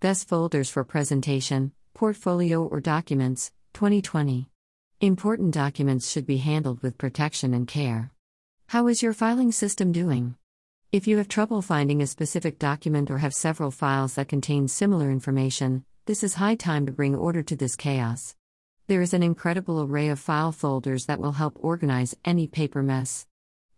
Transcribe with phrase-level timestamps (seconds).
[0.00, 4.48] Best folders for presentation, portfolio, or documents, 2020.
[5.00, 8.12] Important documents should be handled with protection and care.
[8.68, 10.36] How is your filing system doing?
[10.92, 15.10] If you have trouble finding a specific document or have several files that contain similar
[15.10, 18.36] information, this is high time to bring order to this chaos.
[18.86, 23.26] There is an incredible array of file folders that will help organize any paper mess.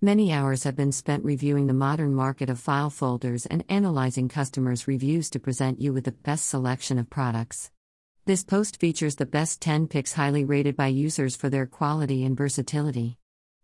[0.03, 4.89] Many hours have been spent reviewing the modern market of file folders and analyzing customers'
[4.89, 7.71] reviews to present you with the best selection of products.
[8.25, 12.35] This post features the best 10 picks highly rated by users for their quality and
[12.35, 13.19] versatility.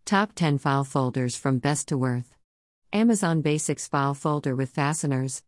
[0.05, 2.37] Top 10 file folders from best to worth.
[2.93, 5.43] Amazon Basics file folder with fasteners.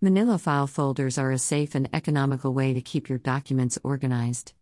[0.00, 4.54] Manila file folders are a safe and economical way to keep your documents organized.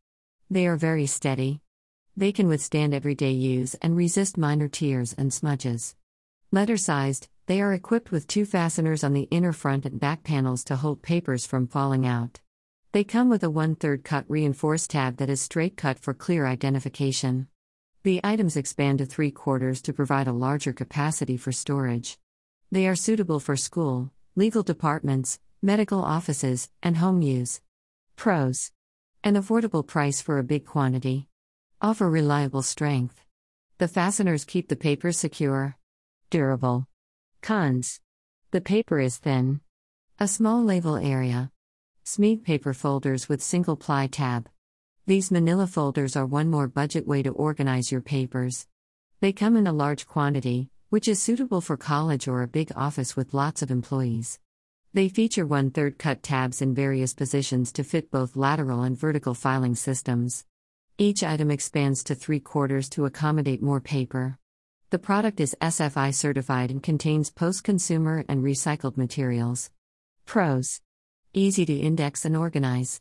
[0.50, 1.60] They are very steady,
[2.18, 5.94] they can withstand everyday use and resist minor tears and smudges.
[6.50, 10.64] Letter sized, they are equipped with two fasteners on the inner front and back panels
[10.64, 12.40] to hold papers from falling out.
[12.90, 16.44] They come with a one third cut reinforced tab that is straight cut for clear
[16.44, 17.46] identification.
[18.02, 22.18] The items expand to three quarters to provide a larger capacity for storage.
[22.72, 27.60] They are suitable for school, legal departments, medical offices, and home use.
[28.16, 28.72] Pros
[29.22, 31.28] An affordable price for a big quantity.
[31.80, 33.24] Offer reliable strength.
[33.78, 35.76] The fasteners keep the paper secure.
[36.28, 36.88] Durable.
[37.40, 38.00] Cons.
[38.50, 39.60] The paper is thin.
[40.18, 41.52] A small label area.
[42.02, 44.48] Smead paper folders with single ply tab.
[45.06, 48.66] These manila folders are one more budget way to organize your papers.
[49.20, 53.14] They come in a large quantity, which is suitable for college or a big office
[53.14, 54.40] with lots of employees.
[54.94, 59.34] They feature one third cut tabs in various positions to fit both lateral and vertical
[59.34, 60.44] filing systems.
[61.00, 64.36] Each item expands to 3 quarters to accommodate more paper.
[64.90, 69.70] The product is SFI certified and contains post consumer and recycled materials.
[70.26, 70.80] Pros
[71.32, 73.00] Easy to index and organize.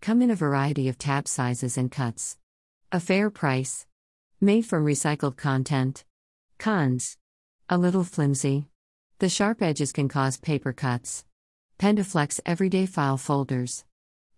[0.00, 2.38] Come in a variety of tab sizes and cuts.
[2.90, 3.84] A fair price.
[4.40, 6.02] Made from recycled content.
[6.58, 7.18] Cons
[7.68, 8.68] A little flimsy.
[9.18, 11.26] The sharp edges can cause paper cuts.
[11.78, 13.84] Pendaflex Everyday File Folders.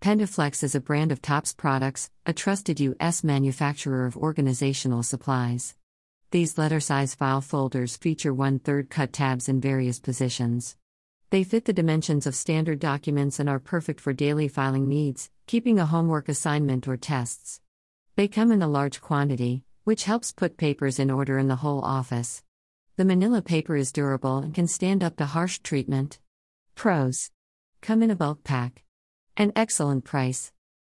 [0.00, 3.24] Pendaflex is a brand of Tops products, a trusted U.S.
[3.24, 5.74] manufacturer of organizational supplies.
[6.30, 10.76] These letter size file folders feature one third cut tabs in various positions.
[11.30, 15.78] They fit the dimensions of standard documents and are perfect for daily filing needs, keeping
[15.78, 17.60] a homework assignment or tests.
[18.14, 21.80] They come in a large quantity, which helps put papers in order in the whole
[21.80, 22.44] office.
[22.96, 26.18] The manila paper is durable and can stand up to harsh treatment.
[26.74, 27.30] Pros
[27.82, 28.85] Come in a bulk pack.
[29.38, 30.50] An excellent price.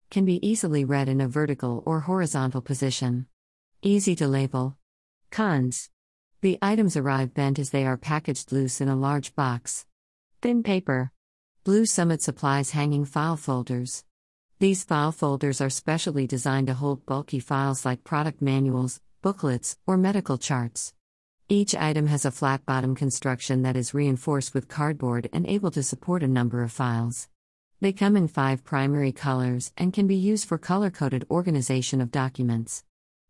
[0.09, 3.27] Can be easily read in a vertical or horizontal position.
[3.83, 4.77] Easy to label.
[5.29, 5.91] Cons.
[6.41, 9.85] The items arrive bent as they are packaged loose in a large box.
[10.41, 11.11] Thin paper.
[11.63, 14.05] Blue Summit supplies hanging file folders.
[14.57, 19.97] These file folders are specially designed to hold bulky files like product manuals, booklets, or
[19.97, 20.95] medical charts.
[21.47, 25.83] Each item has a flat bottom construction that is reinforced with cardboard and able to
[25.83, 27.27] support a number of files.
[27.81, 32.11] They come in five primary colors and can be used for color coded organization of
[32.11, 32.83] documents.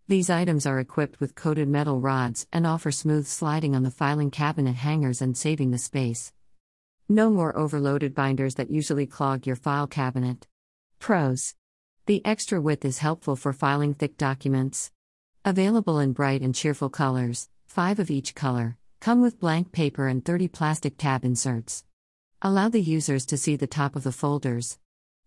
[0.09, 4.29] These items are equipped with coated metal rods and offer smooth sliding on the filing
[4.29, 6.33] cabinet hangers and saving the space.
[7.07, 10.47] No more overloaded binders that usually clog your file cabinet.
[10.99, 11.55] Pros
[12.05, 14.91] The extra width is helpful for filing thick documents.
[15.45, 20.25] Available in bright and cheerful colors, 5 of each color, come with blank paper and
[20.25, 21.85] 30 plastic tab inserts.
[22.43, 24.79] Allow the users to see the top of the folders.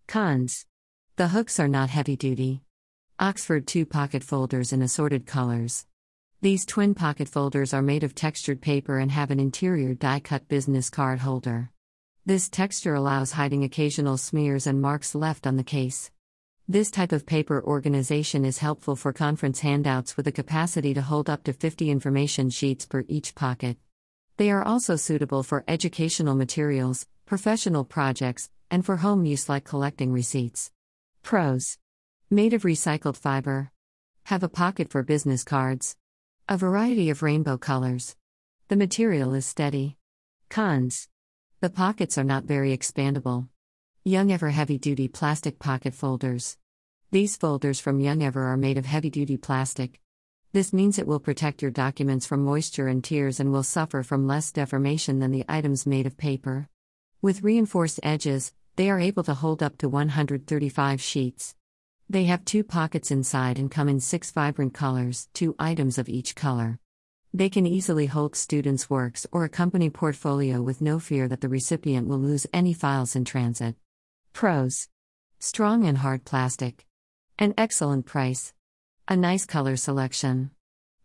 [0.05, 0.65] Cons.
[1.15, 2.63] The hooks are not heavy duty.
[3.17, 5.85] Oxford 2 pocket folders in assorted colors.
[6.41, 10.49] These twin pocket folders are made of textured paper and have an interior die cut
[10.49, 11.71] business card holder.
[12.25, 16.11] This texture allows hiding occasional smears and marks left on the case.
[16.67, 21.29] This type of paper organization is helpful for conference handouts with a capacity to hold
[21.29, 23.77] up to 50 information sheets per each pocket.
[24.37, 30.11] They are also suitable for educational materials, professional projects, and for home use like collecting
[30.11, 30.71] receipts.
[31.23, 31.77] Pros
[32.29, 33.71] Made of recycled fiber.
[34.25, 35.95] Have a pocket for business cards.
[36.49, 38.17] A variety of rainbow colors.
[38.67, 39.95] The material is steady.
[40.49, 41.07] Cons
[41.61, 43.47] The pockets are not very expandable.
[44.05, 46.57] Youngever heavy duty plastic pocket folders.
[47.09, 50.01] These folders from Youngever are made of heavy duty plastic,
[50.55, 54.25] this means it will protect your documents from moisture and tears and will suffer from
[54.25, 56.69] less deformation than the items made of paper.
[57.21, 61.55] With reinforced edges, they are able to hold up to 135 sheets.
[62.09, 66.35] They have two pockets inside and come in six vibrant colors, two items of each
[66.35, 66.79] color.
[67.33, 71.49] They can easily hold students' works or a company portfolio with no fear that the
[71.49, 73.75] recipient will lose any files in transit.
[74.31, 74.87] Pros
[75.37, 76.85] Strong and hard plastic.
[77.37, 78.53] An excellent price.
[79.07, 80.49] A nice color selection.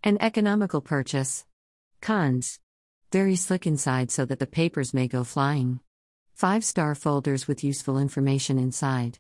[0.03, 1.45] An economical purchase.
[2.01, 2.59] Cons
[3.13, 5.81] Very slick inside so that the papers may go flying.
[6.33, 9.19] 5 star folders with useful information inside.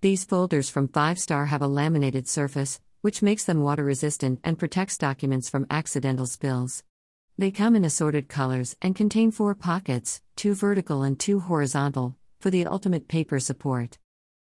[0.00, 4.56] These folders from 5 star have a laminated surface, which makes them water resistant and
[4.56, 6.84] protects documents from accidental spills.
[7.36, 12.50] They come in assorted colors and contain four pockets, two vertical and two horizontal, for
[12.50, 13.98] the ultimate paper support.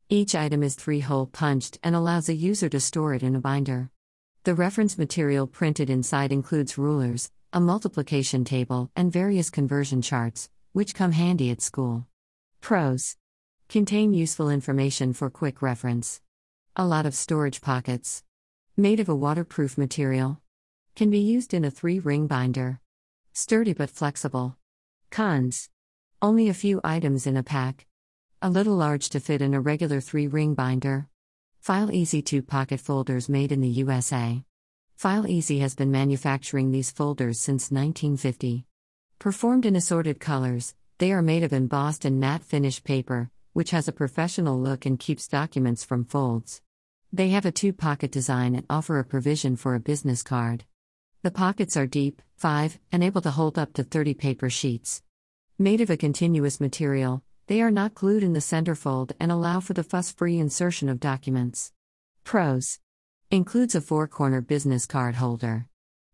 [0.09, 3.41] Each item is three hole punched and allows a user to store it in a
[3.41, 3.89] binder.
[4.45, 10.95] The reference material printed inside includes rulers, a multiplication table, and various conversion charts, which
[10.95, 12.07] come handy at school.
[12.61, 13.17] Pros
[13.67, 16.21] Contain useful information for quick reference.
[16.77, 18.23] A lot of storage pockets.
[18.77, 20.39] Made of a waterproof material.
[20.95, 22.79] Can be used in a three ring binder.
[23.33, 24.55] Sturdy but flexible.
[25.11, 25.69] Cons.
[26.21, 27.87] Only a few items in a pack.
[28.39, 31.07] A little large to fit in a regular three ring binder.
[31.61, 34.43] FILE-EZ 2 pocket folders made in the USA.
[34.95, 38.67] FILE-EZ has been manufacturing these folders since 1950.
[39.17, 43.87] Performed in assorted colors, they are made of embossed and matte finish paper, which has
[43.87, 46.61] a professional look and keeps documents from folds.
[47.11, 50.63] They have a two pocket design and offer a provision for a business card.
[51.23, 55.01] The pockets are deep, 5, and able to hold up to 30 paper sheets.
[55.57, 59.73] Made of a continuous material, they are not glued in the centerfold and allow for
[59.73, 61.71] the fuss free insertion of documents.
[62.25, 62.79] Pros
[63.31, 65.67] Includes a four corner business card holder.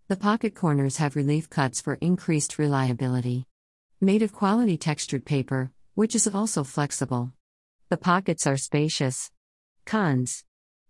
[0.07, 3.47] The pocket corners have relief cuts for increased reliability.
[4.00, 7.31] Made of quality textured paper, which is also flexible.
[7.89, 9.31] The pockets are spacious.
[9.86, 10.44] Cons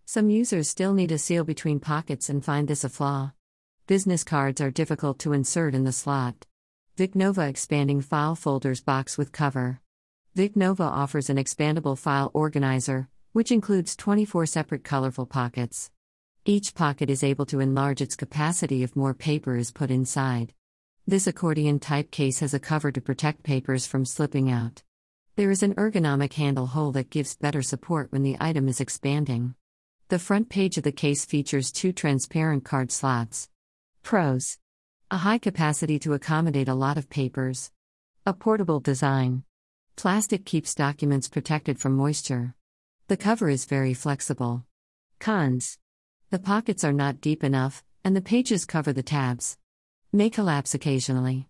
[0.06, 3.32] Some users still need a seal between pockets and find this a flaw.
[3.88, 6.48] Business cards are difficult to insert in the slot.
[6.98, 9.80] VicNova Expanding File Folders Box with Cover.
[10.36, 15.92] VicNova offers an expandable file organizer, which includes 24 separate colorful pockets.
[16.44, 20.52] Each pocket is able to enlarge its capacity if more paper is put inside.
[21.06, 24.82] This accordion type case has a cover to protect papers from slipping out.
[25.36, 29.54] There is an ergonomic handle hole that gives better support when the item is expanding.
[30.08, 33.50] The front page of the case features two transparent card slots.
[34.02, 34.58] Pros
[35.12, 37.72] A high capacity to accommodate a lot of papers.
[38.26, 39.44] A portable design.
[39.96, 42.56] Plastic keeps documents protected from moisture.
[43.08, 44.66] The cover is very flexible.
[45.20, 45.78] Cons
[46.30, 49.58] The pockets are not deep enough, and the pages cover the tabs.
[50.12, 51.48] May collapse occasionally.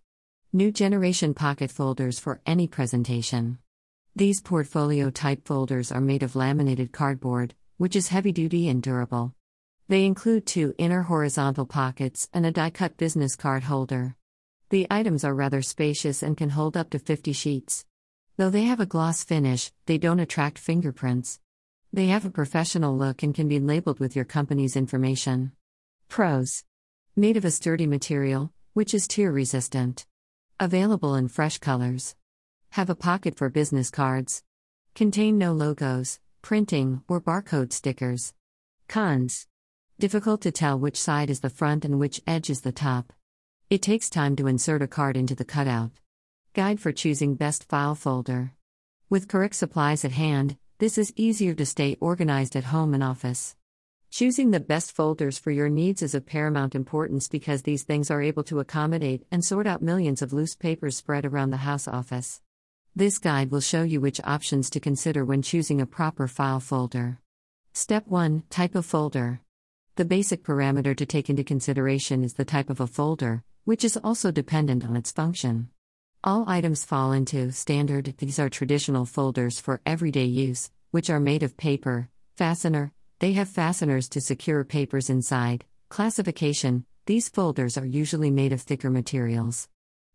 [0.51, 3.57] New generation pocket folders for any presentation.
[4.15, 9.33] These portfolio type folders are made of laminated cardboard, which is heavy duty and durable.
[9.87, 14.15] They include two inner horizontal pockets and a die cut business card holder.
[14.69, 17.85] The items are rather spacious and can hold up to 50 sheets.
[18.35, 21.39] Though they have a gloss finish, they don't attract fingerprints.
[21.91, 25.51] They have a professional look and can be labeled with your company's information.
[26.09, 26.63] Pros
[27.15, 30.07] Made of a sturdy material, which is tear resistant.
[30.59, 32.15] Available in fresh colors.
[32.71, 34.41] Have a pocket for business cards.
[34.95, 38.33] Contain no logos, printing, or barcode stickers.
[38.87, 39.45] Cons
[39.99, 43.13] Difficult to tell which side is the front and which edge is the top.
[43.69, 45.91] It takes time to insert a card into the cutout.
[46.55, 48.53] Guide for choosing best file folder.
[49.09, 53.55] With correct supplies at hand, this is easier to stay organized at home and office.
[54.11, 58.21] Choosing the best folders for your needs is of paramount importance because these things are
[58.21, 62.39] able to accommodate and sort out millions of loose papers spread around the house office.
[62.95, 67.17] This guide will show you which options to consider when choosing a proper file folder.
[67.73, 69.41] Step 1 Type of folder.
[69.95, 73.97] The basic parameter to take into consideration is the type of a folder, which is
[73.97, 75.69] also dependent on its function.
[76.25, 81.43] All items fall into standard, these are traditional folders for everyday use, which are made
[81.43, 85.65] of paper, fastener, they have fasteners to secure papers inside.
[85.89, 89.67] Classification These folders are usually made of thicker materials.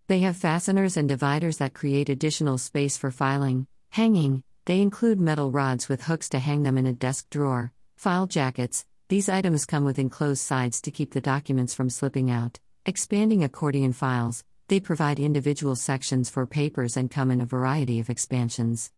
[0.07, 3.67] They have fasteners and dividers that create additional space for filing.
[3.91, 7.73] Hanging They include metal rods with hooks to hang them in a desk drawer.
[7.99, 12.61] File jackets these items come with enclosed sides to keep the documents from slipping out.
[12.85, 18.11] Expanding accordion files, they provide individual sections for papers and come in a variety of
[18.11, 18.93] expansions.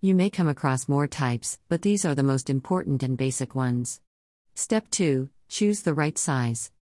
[0.00, 4.00] You may come across more types, but these are the most important and basic ones.
[4.54, 6.72] Step 2 Choose the right size.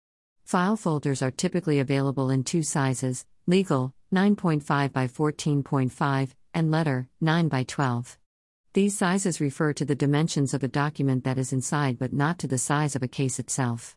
[0.45, 7.49] File folders are typically available in two sizes legal, 9.5 by 14.5, and letter, 9
[7.49, 8.19] by 12.
[8.73, 12.47] These sizes refer to the dimensions of a document that is inside but not to
[12.47, 13.97] the size of a case itself.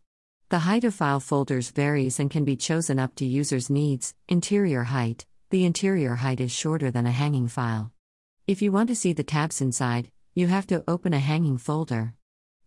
[0.49, 4.13] The height of file folders varies and can be chosen up to users' needs.
[4.27, 7.91] Interior height The interior height is shorter than a hanging file.
[8.47, 12.13] If you want to see the tabs inside, you have to open a hanging folder.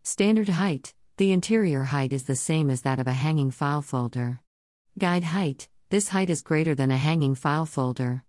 [0.02, 4.40] Standard height the interior height is the same as that of a hanging file folder.
[4.99, 8.23] Guide height this height is greater than a hanging file folder.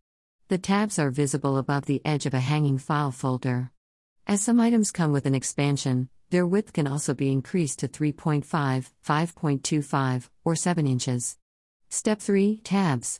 [0.47, 3.71] The tabs are visible above the edge of a hanging file folder.
[4.25, 8.43] As some items come with an expansion, their width can also be increased to 3.5,
[8.45, 11.37] 5.25, or 7 inches.
[11.89, 13.19] Step 3 Tabs.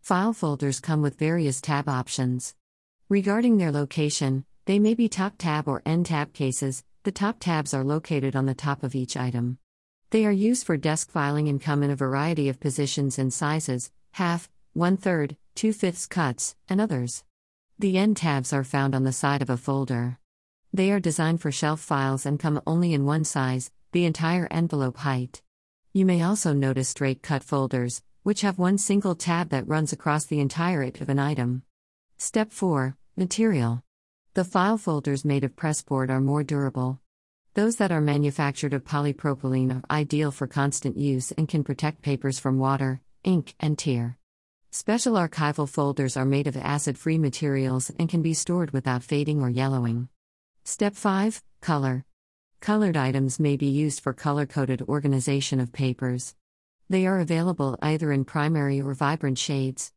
[0.00, 2.54] File folders come with various tab options.
[3.08, 7.74] Regarding their location, they may be top tab or end tab cases, the top tabs
[7.74, 9.58] are located on the top of each item.
[10.10, 13.90] They are used for desk filing and come in a variety of positions and sizes
[14.12, 17.22] half, one third, two fifths cuts, and others.
[17.78, 20.18] The end tabs are found on the side of a folder.
[20.76, 24.98] They are designed for shelf files and come only in one size, the entire envelope
[24.98, 25.40] height.
[25.94, 30.26] You may also notice straight cut folders, which have one single tab that runs across
[30.26, 31.62] the entire it of an item.
[32.18, 33.82] Step 4 Material.
[34.34, 37.00] The file folders made of pressboard are more durable.
[37.54, 42.38] Those that are manufactured of polypropylene are ideal for constant use and can protect papers
[42.38, 44.18] from water, ink, and tear.
[44.70, 49.40] Special archival folders are made of acid free materials and can be stored without fading
[49.40, 50.10] or yellowing.
[50.68, 52.04] Step 5 Color.
[52.58, 56.34] Colored items may be used for color coded organization of papers.
[56.88, 59.92] They are available either in primary or vibrant shades.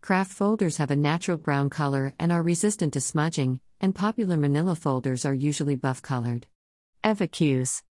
[0.00, 4.74] Kraft folders have a natural brown color and are resistant to smudging, and popular manila
[4.74, 6.46] folders are usually buff colored.
[7.04, 7.82] FAQs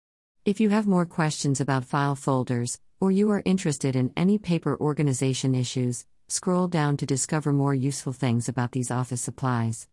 [0.44, 4.76] If you have more questions about file folders, or you are interested in any paper
[4.76, 9.88] organization issues, scroll down to discover more useful things about these office supplies.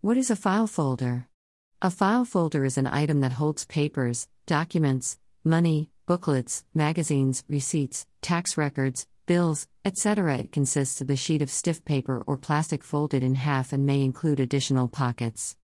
[0.00, 1.28] What is a file folder?
[1.84, 8.56] A file folder is an item that holds papers, documents, money, booklets, magazines, receipts, tax
[8.56, 10.38] records, bills, etc.
[10.38, 14.00] It consists of a sheet of stiff paper or plastic folded in half and may
[14.00, 15.56] include additional pockets.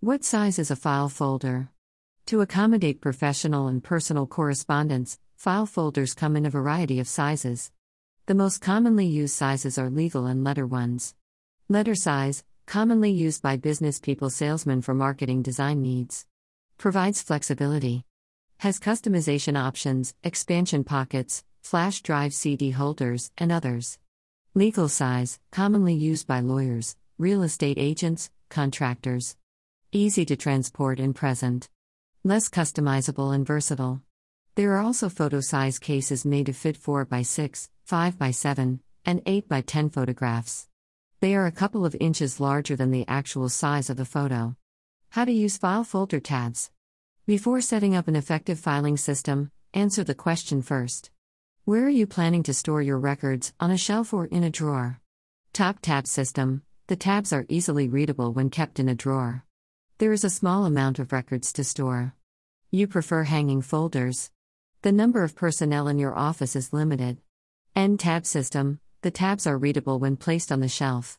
[0.00, 1.70] What size is a file folder?
[2.26, 7.72] To accommodate professional and personal correspondence, file folders come in a variety of sizes.
[8.26, 11.14] The most commonly used sizes are legal and letter ones.
[11.70, 16.26] Letter size, commonly used by business people salesmen for marketing design needs.
[16.78, 18.04] Provides flexibility.
[18.58, 23.98] Has customization options, expansion pockets, flash drive CD holders, and others.
[24.54, 29.36] Legal size, commonly used by lawyers, real estate agents, contractors.
[29.92, 31.68] Easy to transport and present.
[32.24, 34.02] Less customizable and versatile.
[34.54, 38.80] There are also photo size cases made to fit 4 by 6, 5 by 7,
[39.04, 40.68] and 8 by 10 photographs.
[41.22, 44.56] They are a couple of inches larger than the actual size of the photo.
[45.10, 46.72] How to use file folder tabs.
[47.26, 51.12] Before setting up an effective filing system, answer the question first.
[51.64, 55.00] Where are you planning to store your records, on a shelf or in a drawer?
[55.52, 59.44] Top tab system the tabs are easily readable when kept in a drawer.
[59.98, 62.16] There is a small amount of records to store.
[62.72, 64.32] You prefer hanging folders.
[64.82, 67.18] The number of personnel in your office is limited.
[67.76, 71.18] End tab system the tabs are readable when placed on the shelf.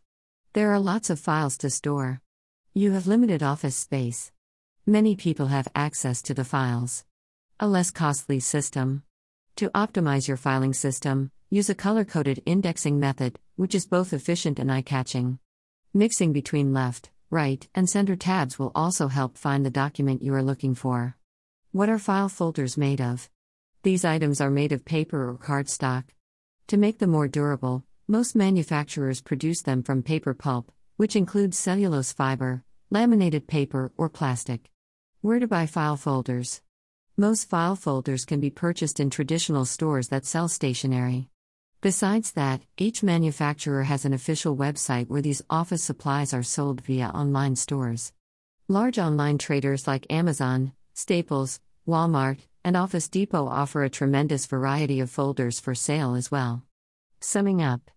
[0.54, 2.22] There are lots of files to store.
[2.74, 4.32] You have limited office space.
[4.86, 7.04] Many people have access to the files.
[7.60, 9.04] A less costly system.
[9.58, 14.60] To optimize your filing system, use a color coded indexing method, which is both efficient
[14.60, 15.40] and eye catching.
[15.94, 20.42] Mixing between left, right, and center tabs will also help find the document you are
[20.42, 21.18] looking for.
[21.74, 23.30] What are file folders made of?
[23.84, 26.06] These items are made of paper or cardstock.
[26.68, 32.14] To make them more durable, most manufacturers produce them from paper pulp, which includes cellulose
[32.14, 34.70] fiber, laminated paper, or plastic.
[35.22, 36.62] Where to buy file folders?
[37.18, 41.30] Most file folders can be purchased in traditional stores that sell stationery.
[41.82, 47.08] Besides that, each manufacturer has an official website where these office supplies are sold via
[47.08, 48.14] online stores.
[48.70, 55.10] Large online traders like Amazon, Staples, Walmart, and Office Depot offer a tremendous variety of
[55.10, 56.64] folders for sale as well.
[57.20, 57.92] Summing up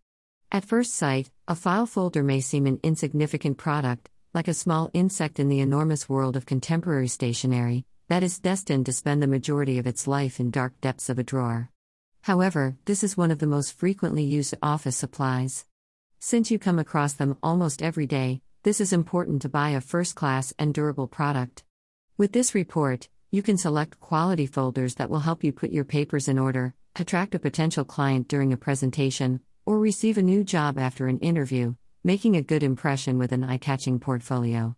[0.50, 5.38] At first sight, a file folder may seem an insignificant product, like a small insect
[5.38, 9.87] in the enormous world of contemporary stationery, that is destined to spend the majority of
[9.87, 11.70] its life in dark depths of a drawer.
[12.23, 15.64] However, this is one of the most frequently used office supplies.
[16.18, 20.16] Since you come across them almost every day, this is important to buy a first
[20.16, 21.62] class and durable product.
[22.16, 26.28] With this report, you can select quality folders that will help you put your papers
[26.28, 31.09] in order, attract a potential client during a presentation, or receive a new job after
[31.09, 34.76] an interview, making a good impression with an eye catching portfolio.